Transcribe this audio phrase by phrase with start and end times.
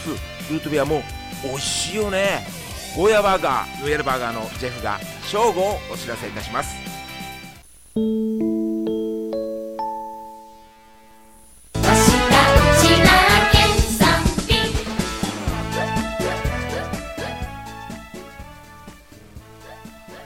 [0.00, 1.02] スルートビアも
[1.44, 2.46] 美味しいよね。
[2.96, 4.98] ゴーヤバーガーロイヤルバーガーのジェフが
[5.30, 6.74] 正午をお知らせいたします。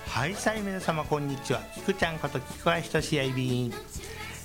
[0.06, 1.61] はいさい皆様こんにちは。
[1.75, 3.72] きくちゃんこと菊川ひとしやいびん、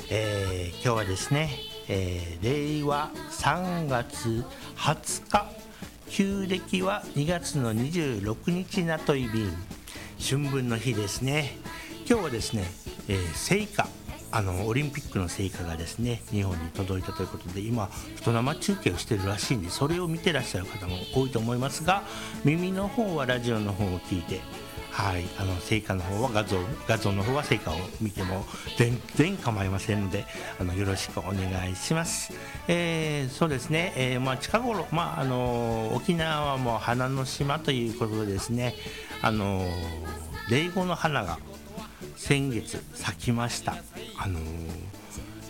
[0.10, 1.52] えー、今日はですね、
[1.90, 4.46] えー、令和3月
[4.78, 5.50] 20日。
[6.08, 9.52] 旧暦は2月の26日なといびん。
[10.20, 11.58] 春分の日ですね。
[12.08, 12.64] 今日はですね、
[13.08, 13.88] えー、聖火。
[14.32, 22.04] あのオリンピックの成果がですね日本に届いたということで今人生中継をしてるらしいんでそれを見てらっしゃる方も多いと思いますが
[22.46, 24.40] 耳の方はラジオの方を聞いて
[24.92, 26.58] はい、あの成果の方は画像
[26.88, 28.46] 画像の方は成果を見ても
[28.78, 30.26] 全然構いませんので
[30.60, 32.34] あのよろしくお願いします。
[32.68, 38.76] えー、そうですね、えー、まあ、近頃、まあ、あの沖縄はもう花の島ということでですね
[39.22, 39.66] あの
[40.50, 41.40] 霊語の花が
[42.16, 43.78] 先月咲きました。
[44.18, 44.40] あの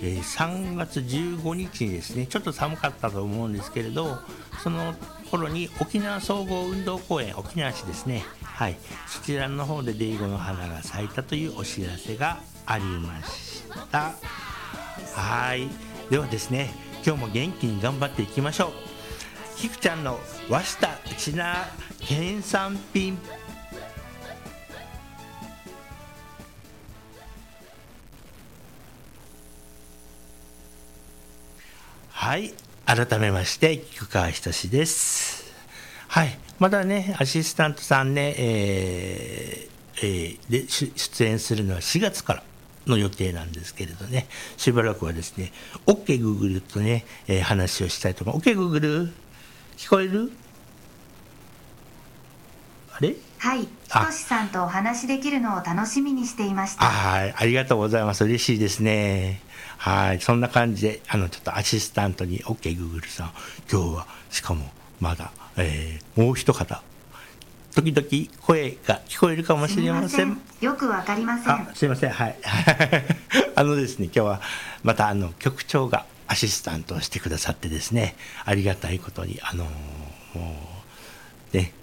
[0.02, 4.18] えー、3月15日にですねちょっと寒かったと思うんですけれど
[4.64, 4.94] その
[5.30, 8.24] 頃に沖縄総合運動公園沖縄市ですね
[8.60, 8.78] はい。
[9.08, 14.12] そちらの方でデイゴの花が咲いたというお知らせがありました。
[15.16, 15.70] はい。
[16.10, 16.70] ではですね
[17.06, 18.72] 今日も元気に頑張っていきましょう。
[19.56, 21.68] ひくちゃんの和下ちな
[22.02, 23.18] 県産品
[32.10, 32.54] はい。
[32.86, 35.46] 改めまして菊川仁です。
[36.10, 36.49] はい。
[36.60, 42.44] まだねアシスタントさんね、えーえー、で出演するのは4月から
[42.88, 44.28] の予定なんですけれどね。
[44.58, 45.52] しばらくはですね
[45.86, 48.38] OKGoogle とね、えー、話をしたいと思う。
[48.38, 49.12] OKGoogle
[49.78, 50.32] 聞こえる？
[52.94, 53.16] あれ？
[53.38, 53.62] はい。
[53.62, 56.84] ひとしさんとお話しできるのを楽しみにしていました。
[56.86, 57.34] はい。
[57.36, 58.26] ありがとうございます。
[58.26, 59.42] 嬉しいですね。
[59.78, 63.32] はい、そんな感じで、あの、ちょっとアシスタントに、OK、Google さん、
[63.72, 64.70] 今日は、しかも、
[65.00, 66.82] まだ、えー、もう一方、
[67.76, 68.08] 時々
[68.42, 70.42] 声が聞こえるかもしれません。
[70.62, 71.68] よくわかりません。
[71.76, 72.36] すいません、はい。
[73.56, 74.42] あのですね、今日は、
[74.84, 78.16] また、あの、局長がアシスタントをしてくださってですね、
[78.46, 79.66] ありがたいことに、あの
[80.34, 80.56] も
[81.54, 81.74] う、ね、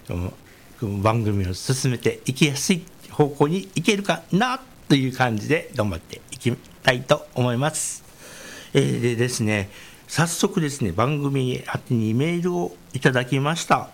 [0.81, 6.51] 番組を進めていきやすい方向にいけるかなという感じで頑張っていき
[6.83, 8.03] たいと思います。
[8.73, 9.69] えー、でですね、
[10.07, 13.89] 早速ですね、番組宛にメールをいただきました。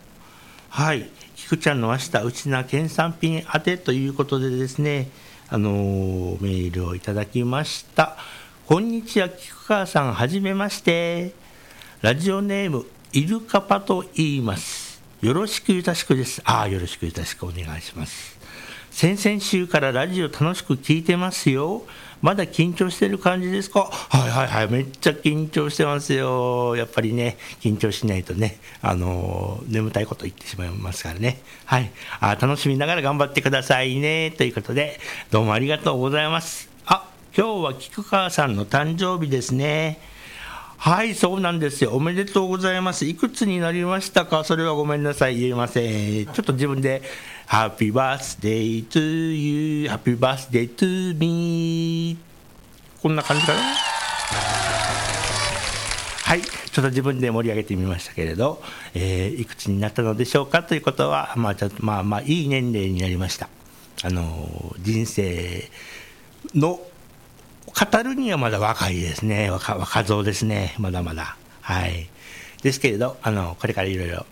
[0.70, 5.10] はい、菊ちゃんの明日、うちな県産品宛てということでですね、
[5.50, 8.16] あのー、メールをいただきました。
[8.68, 11.34] こんにちは、菊川さん、はじめまして。
[12.02, 15.02] ラジオネーム、イルカパと言います。
[15.22, 16.44] よろしくゆたしくです。
[16.46, 18.38] ああ、よろしくゆたしくお願いします。
[18.92, 21.84] 先々週からラジオ楽しく聞いてますよ。
[22.24, 23.82] まだ緊張してる感じですか？
[23.82, 26.78] はいはいはい、めっちゃ緊張してますよ。
[26.78, 31.42] やっぱりね、緊張しないとね、あのー、眠たいこと言ってしまいますからね。
[31.66, 31.92] はい。
[32.22, 34.32] あ楽しみながら頑張ってくださいね。
[34.32, 35.02] ということで、
[35.32, 36.70] どうもありがとうございます。
[36.86, 40.00] あ、今日は菊川さんの誕生日ですね。
[40.84, 41.92] はい、そうなんですよ。
[41.92, 43.06] おめでとうございます。
[43.06, 44.44] いくつになりましたか？
[44.44, 45.40] それはごめんなさい。
[45.40, 46.26] 言えません。
[46.26, 47.02] ちょっと自分で、
[47.48, 49.00] Happy birthday to
[49.32, 52.18] you, Happy birthday to me
[53.02, 53.60] こんな感じかな？
[56.24, 58.62] はい、ちょっと自分で盛り上げてみましたけれど、
[58.94, 60.64] えー、いくつになったのでしょうか？
[60.64, 63.48] ということは、まあ、ちょっとまあまあ、いい年齢になりました。
[64.04, 65.70] あの、人生
[66.54, 66.82] の
[67.68, 69.50] 語るにはまだ若いですね。
[69.50, 70.76] 若若造ですね。
[70.78, 71.38] まだまだ。
[71.62, 72.10] はい。
[72.62, 74.26] ですけれど、あの、これからいろいろ、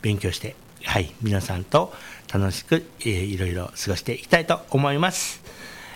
[0.00, 1.92] 勉強して、はい、皆さんと
[2.32, 5.42] 楽しく、えー、いろいろ過ごしていきたいと思います。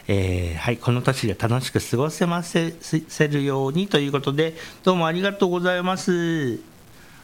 [0.09, 4.55] えー、はい、この年で楽しく過ごせませせるようにということで、
[4.85, 6.61] どうもありがとうございます。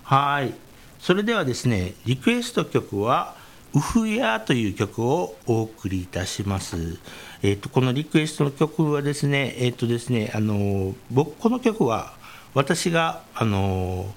[0.02, 0.52] はい。
[0.98, 3.36] それではですね、リクエスト曲は、
[3.74, 6.98] ウフヤという曲をお送りいたします。
[7.42, 12.14] えーと、このリクエストの曲はですね、えーとですねあの僕この曲は
[12.54, 14.12] 私があの、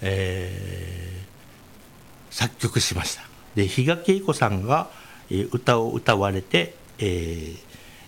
[0.00, 3.22] えー、作曲しました。
[3.54, 4.88] で比嘉恵子さんが、
[5.30, 7.58] え、歌を歌われて、えー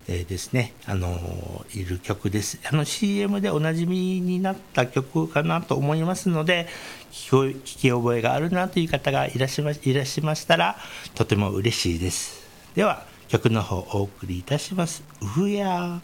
[0.07, 2.59] えー、ですねあのいる曲です。
[2.71, 6.69] あの CM でおなじみになった曲かなと思いますので
[7.13, 9.65] 聞き覚えがあるなという方がいらっしゃい
[10.23, 10.77] ましたら
[11.15, 12.45] とても嬉しいです。
[12.75, 15.03] では曲の方お送りいたします。
[15.23, 16.01] うふや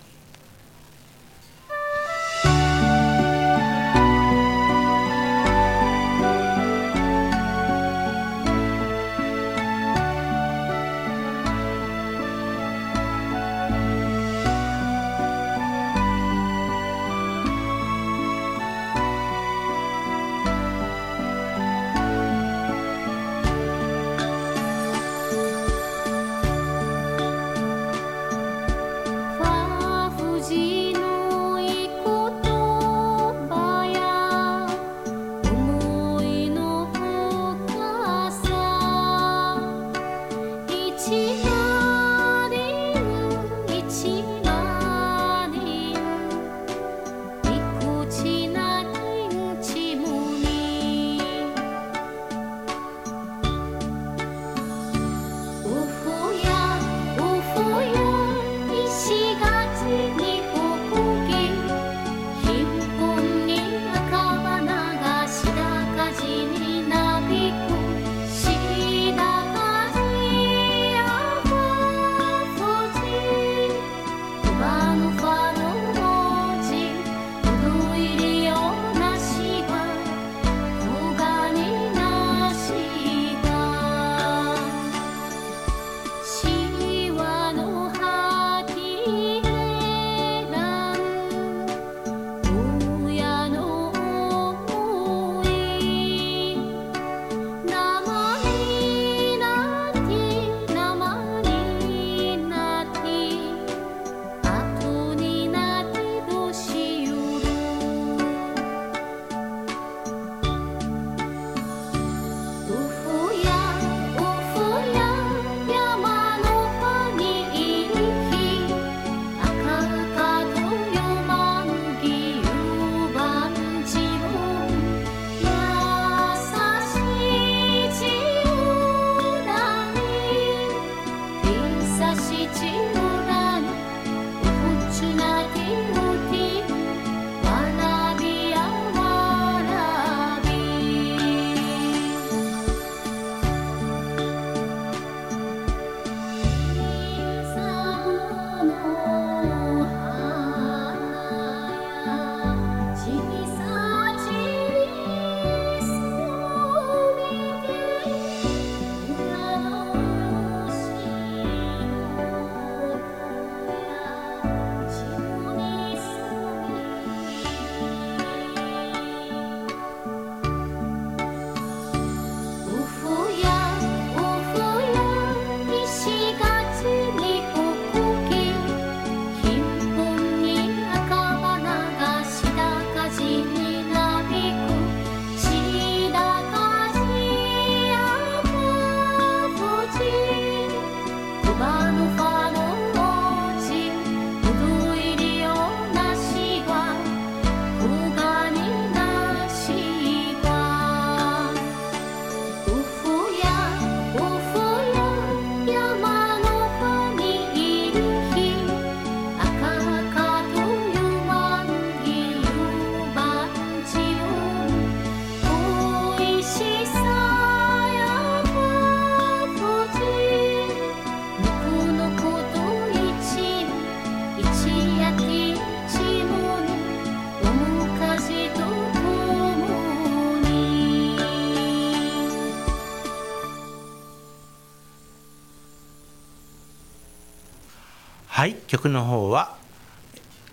[238.70, 239.56] 曲の方は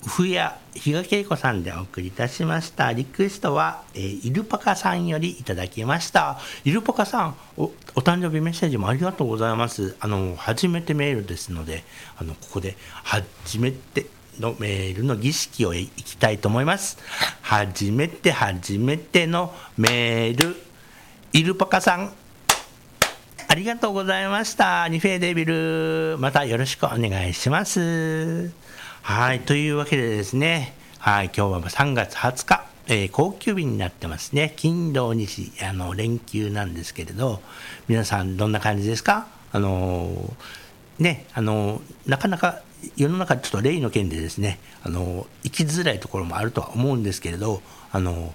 [0.07, 2.91] ふや比嘉恵子さんでお送りいたしました。
[2.91, 6.39] リクエストは、えー、イルパカさんよりいただきました。
[6.63, 9.95] イルパカさんおお誕生日メッセージもありがとうございます。
[9.99, 11.83] あの初めてメールですので
[12.17, 14.07] あのここで初めて
[14.39, 16.97] のメールの儀式をいきたいと思います。
[17.43, 20.55] 初めて初めてのメール。
[21.33, 22.11] イルパカさん
[23.49, 24.89] ありがとうございました。
[24.89, 28.51] ニフェーデビルまたよろしくお願いします。
[29.01, 37.41] はいというわけでですねはい今日は3月20日えー、高級日になってますね、金土日あの連休なんですけれど、
[37.89, 42.61] 皆さん、どんな感じですか、あのー、ねあのー、なかなか
[42.95, 47.61] 世の中、ちょっと例の件でですね、あの行きづらいところもあるとは思うんですけれど、
[47.91, 48.33] あの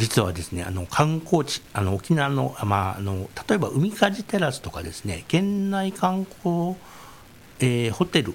[0.00, 6.74] 実はですねあの観光地、あの沖縄の,、まあ、あの例えば海かじテラスとかですね、県内観光、
[7.60, 8.34] えホテル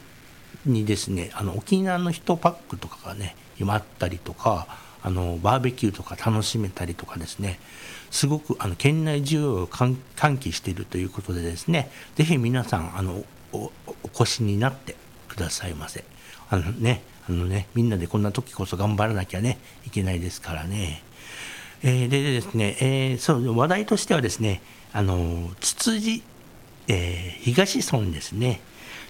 [0.68, 4.68] にですねあの沖縄の1パックとかがね今あったりとか
[5.02, 7.60] あのバーベキューとか楽しめたりとかですね
[8.12, 9.98] すごくあの県内需要を喚
[10.38, 13.72] 起しているということでですねぜひ皆さんあのお
[14.14, 14.96] 越しになって
[15.28, 16.04] くださいませ。
[16.52, 19.58] あのねあのねみんなでこんな時こそ頑張らなきゃね
[19.88, 21.02] いけないですからね、
[21.88, 26.24] えー、でですね、えー、そう話題としてはですねあのツツジ、
[26.88, 28.60] えー、東村ですね。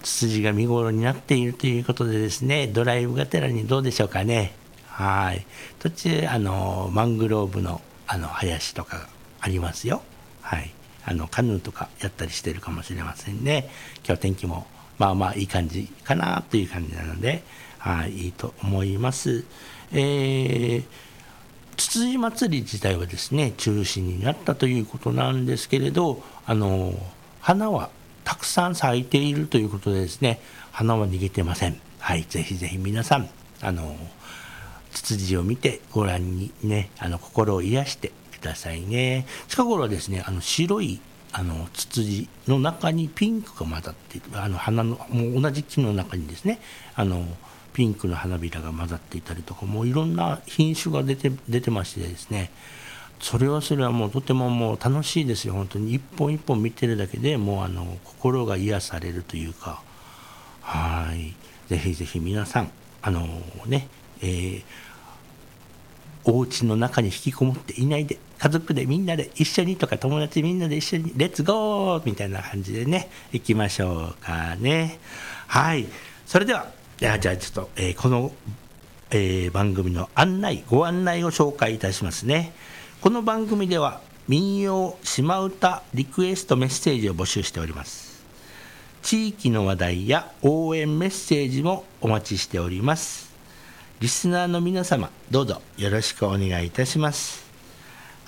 [0.03, 4.55] ツツジが見頃になっているということでですねドライブがてらにどうでしょうかね。
[4.87, 5.45] はい。
[5.79, 9.07] 途中あのマングローブのあの林とか
[9.39, 10.01] ありますよ。
[10.41, 10.69] はい。
[11.05, 13.69] あのカヌーとかやったりしてるかもしれませんね。
[14.05, 14.67] 今日天気も
[14.97, 17.41] まあまあいい感じかなという感じなので、
[17.77, 19.45] はい、いいと思います。
[19.93, 21.14] えー
[21.77, 26.93] つつじ祭り自体はですね中止になったということなんですけれどあの
[27.41, 27.89] 花は
[28.23, 30.39] たくさん咲いているということでですね
[30.71, 31.79] 花は逃げてません。
[31.99, 33.29] はいぜひぜひ皆さん
[33.61, 33.95] あの
[34.91, 39.25] ツツジを見てご覧にねあの心を癒してくださいね。
[39.47, 40.99] 近頃はですねあの白い
[41.31, 46.59] あのツツジの中にピンクが混ざっているあの花のもう同じ木の中にですね
[46.95, 47.25] あの
[47.75, 52.49] ピンクの花びらが混ざっていたりとかもういろんな品種が出て出てましてですね。
[53.19, 55.53] それはそれはもうとてももう楽しいですよ。
[55.53, 59.81] 本当に一本一本見てるだけでもうあの心が癒されるというか。
[60.61, 61.33] はい。
[61.67, 63.27] ぜひぜひ皆さんあの
[63.65, 63.89] ね
[64.21, 64.63] えー、
[66.23, 74.97] お家の中に引きこもっていないで家族でみんなで一緒にとか友達みんなで一緒にレッツゴーみたいな感じでね行きましょうかね。
[75.47, 75.87] はい。
[76.25, 76.84] それでは。
[76.97, 78.31] じゃあちょっと、えー、この、
[79.11, 82.53] えー、番組の案内ご案内を紹介いたしますね。
[83.01, 83.99] この番組では
[84.29, 88.23] 民謡島唄リクエストメッセージを募集しております。
[89.01, 93.29] 地域の話題や応援メッセージもお待ちしております。
[93.99, 97.45] リスナーの皆様どうぞよろしくお願いいたします。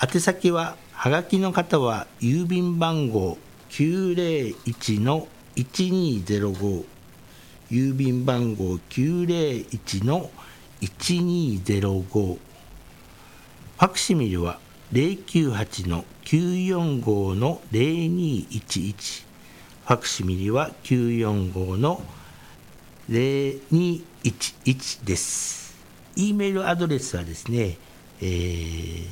[0.04, 3.38] 宛先ははがきの方は郵便番号
[3.70, 6.97] 901の1205
[7.70, 10.30] 郵便番号901の
[10.82, 14.60] 1205ファクシミルは
[14.94, 19.26] 098の945の0211
[19.86, 22.02] ファクシミリは945の
[23.10, 25.78] 0211です。
[26.16, 27.78] e メールアドレスはですね、
[28.22, 29.08] えー、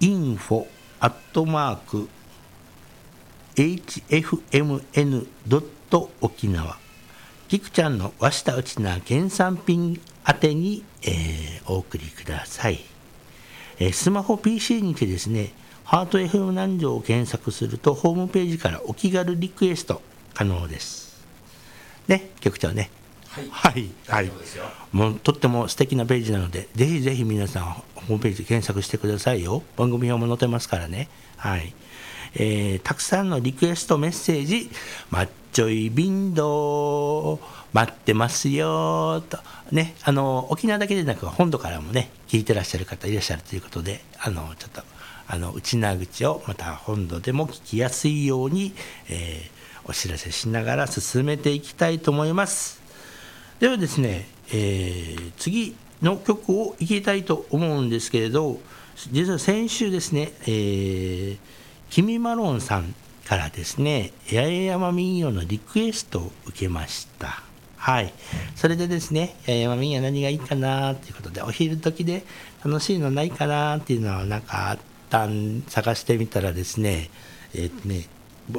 [0.00, 0.66] info
[1.00, 2.08] アットマーク
[3.56, 5.26] hfmn
[6.20, 6.81] 沖縄
[7.52, 12.80] キクちゃんの和下内な県産品宛てに、えー、お送りください。
[13.78, 15.52] えー、スマホ PC にてですね、
[15.84, 20.00] ハート FM 南城を検索すると、ホームページからお気軽リクエスト
[20.32, 21.22] 可能です。
[22.08, 22.88] ね、局長ね。
[23.28, 24.30] はい、はい、はい、
[24.92, 29.62] もうとっても素敵なページなので、ぜひぜひ皆さん、ホームページ検索してくださいよ。
[29.76, 31.10] 番組表も載ってますからね。
[31.36, 31.74] はい。
[32.34, 34.70] えー、たくさんのリクエストメッセージ、
[35.10, 37.38] マッチョイビンド
[37.72, 39.38] 待ってますよと、
[39.70, 44.82] ね、あの沖縄だけでなく本土からもね聞いてらっしゃる方いらっしゃるということであのちょっと
[45.28, 48.74] あの内縄口をまた本土でも聞きやすいように、
[49.08, 52.82] えー、お知らせしながら進めていきたいと思います。
[53.60, 58.58] ではですね、えー、次の曲をいきたいと思うんですけれど
[59.12, 61.38] 実は先週ですね、えー、
[61.92, 62.94] キミマロンさん
[63.26, 67.42] からですね八重山民謡のリクエストを受けました
[67.76, 68.14] はい、
[68.54, 72.22] それでですね、八重山民謡何がいいかなということで、お昼時で
[72.64, 74.78] 楽しいのないかなっていうのは、なんか、
[75.10, 77.10] 探してみたらですね、
[77.54, 78.06] えっ、ー、とね、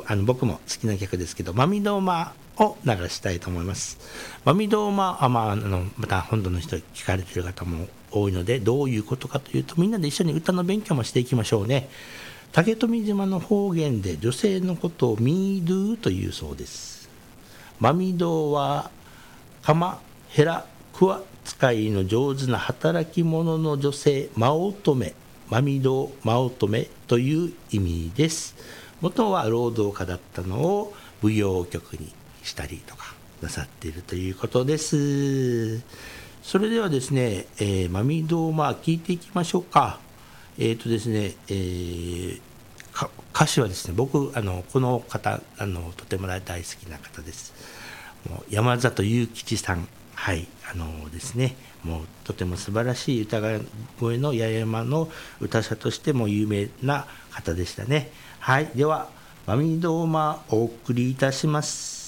[0.07, 3.97] あの僕も好きな曲ですけど「マミドーマ」を流したいと思います。
[4.45, 11.89] マミドーマあ、まあ、あのまた本土の人聞かれてる方も多いのでどういうことかというとみんなで一緒に歌の勉強もしていきましょうね。
[12.53, 17.09] 竹富島の方言で女性のことをミードゥというそうです。
[17.79, 18.91] マミドは
[19.63, 25.13] 鎌ヘラクワ使いの上手な働き者の女性マ乙女
[25.49, 28.55] マミドマ乙女という意味です。
[29.01, 30.93] 元は労働家だったのを
[31.23, 35.79] 舞踊曲にしたりとかなさっているということです。
[36.43, 40.02] それではですね、えー、マミドまあ聞いていきましょうか。
[40.57, 42.41] えっ、ー、とですね、えー
[43.33, 47.53] 歌詞はですね僕あのこの方あのとても大好きな方です。
[48.29, 49.87] もう山里雄吉さん。
[50.15, 51.55] はいあのですね。
[51.83, 53.41] もうとても素晴らしい歌
[53.99, 55.09] 声の八重山の
[55.41, 58.11] 歌者としても有名な方でしたね。
[58.39, 59.09] はいでは
[59.47, 62.02] 「マミドーマ」お送りいたします。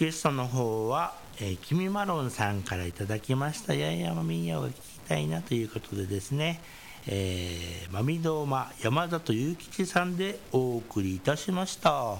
[0.00, 3.74] クエストの方は、えー、きみまろんさんからいただきました。
[3.74, 6.58] 八重山民謡が聞きたいなということでですね
[7.06, 11.92] えー、まみどうま山里雄吉さんでお送りいたしました。
[11.92, 12.18] は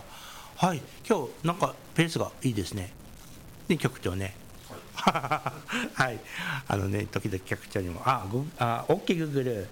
[0.74, 2.92] い今日なんかペースがいいですね。
[3.66, 4.34] で局長ね。
[4.94, 5.50] は
[6.10, 6.20] い。
[6.68, 8.02] あのね時々局長にも。
[8.04, 9.68] あごあオッケーグーグル。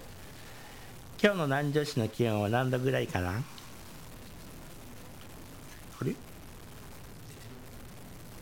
[1.23, 3.43] 今日の南城市の気温は何度ぐらいかな？
[6.01, 6.15] あれ？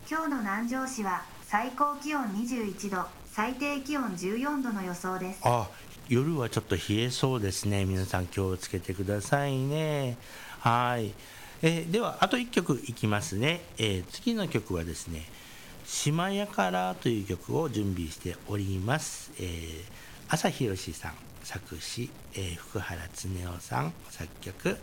[0.09, 5.41] 今日の南城市は最高気温21度最低気温14度の予想です。
[5.43, 5.67] あ
[6.07, 7.83] 夜はちょっと冷えそうですね。
[7.83, 10.17] 皆さん気をつけてくださいね。
[10.61, 11.13] はい、
[11.61, 15.25] えー、ではあと1曲いきますね、えー、次の曲はですね
[15.85, 19.83] 「島やから」という曲を準備しております、えー、
[20.29, 24.77] 朝宏さん作詞、えー、福原恒夫さん作曲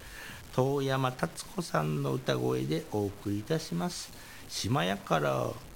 [0.52, 4.12] 遠山達子さんの歌声でお送りいたします
[4.48, 5.48] 「島やから」「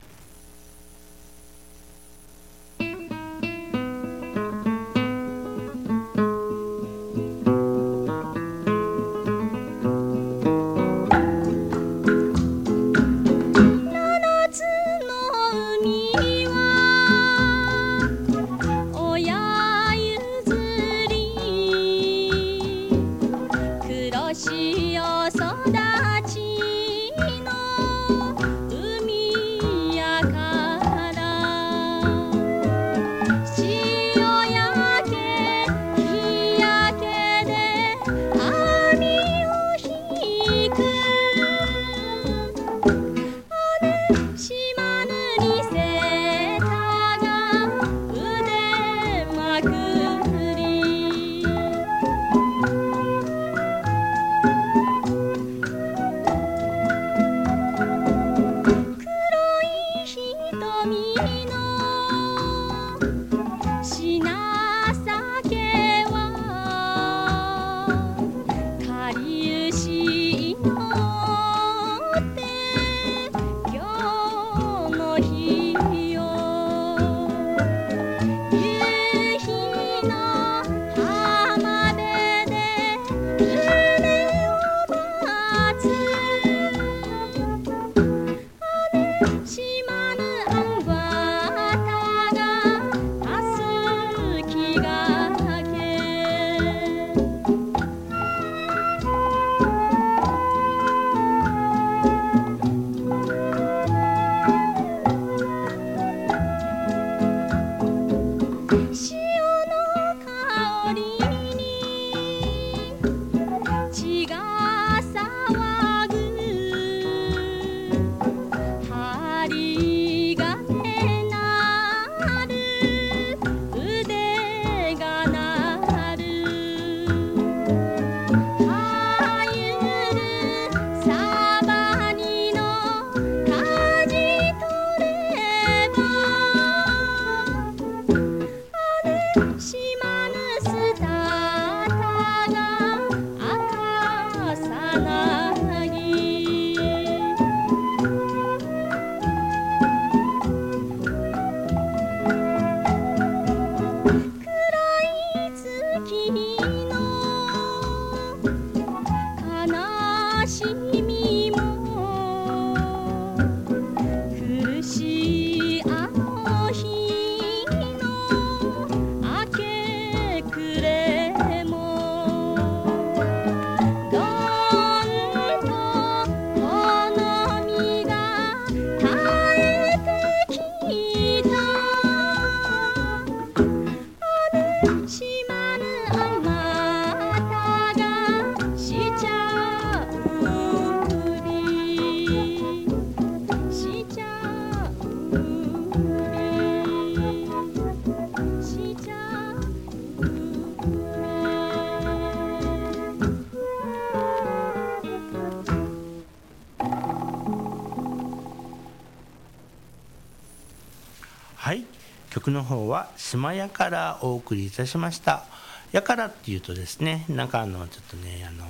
[213.29, 215.45] 島屋からお送りいたしました。
[215.93, 218.65] やからっていうとですねなんかあのちょっとねあの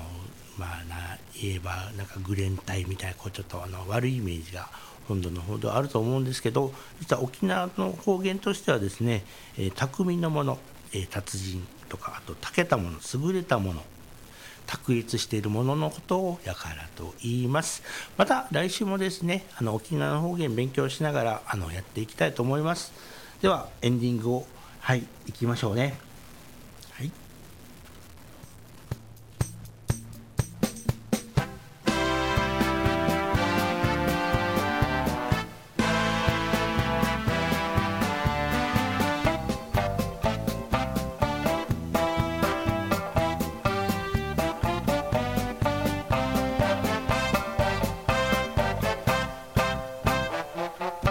[0.59, 4.69] まあな言えばなんかグレン隊みたいなこうちょっとあの悪いイメージが
[5.07, 9.23] 本土の方ではあると思うんですけど実は沖縄の方言としてはですね、
[9.57, 10.59] えー匠のもの、
[10.93, 13.83] えー達人とかあと長けたもの優れたもの
[14.67, 17.85] 卓越しているもののことをやからと言います。
[18.17, 22.93] また来週もですねあの沖縄の方言勉強しながらあのやっていきたいと思います。
[23.41, 24.47] ではエンディングを
[24.81, 25.99] はい行きましょうね。
[26.91, 27.13] はい。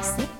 [0.01, 0.36] 世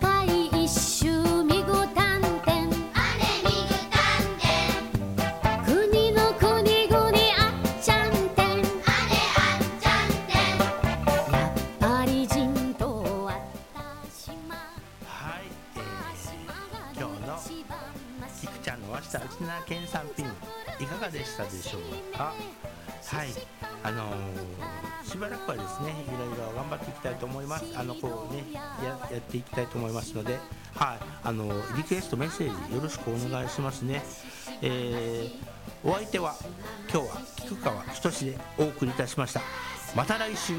[31.28, 34.02] あのリクエストメッセージよろしくお願いしますね。
[34.62, 36.34] えーお相手は
[36.92, 39.42] 今日は菊川仁でお送りいたしました。
[39.96, 40.54] また来週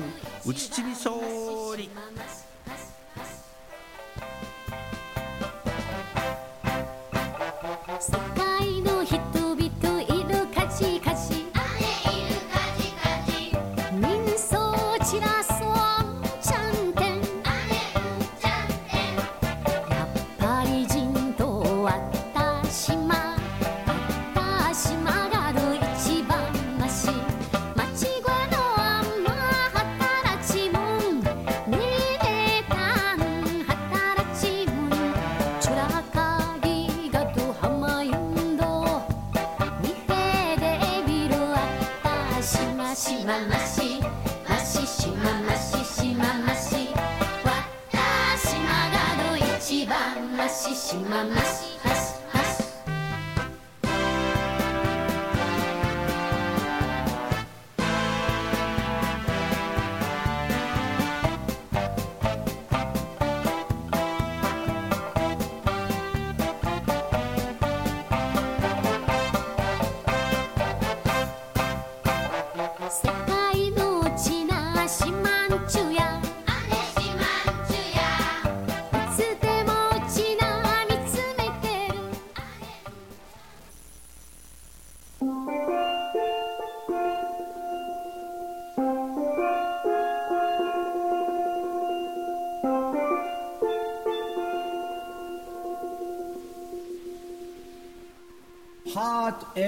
[0.46, 1.17] うちちみそう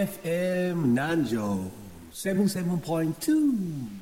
[0.01, 1.71] FM 南城
[2.15, 4.00] 77.2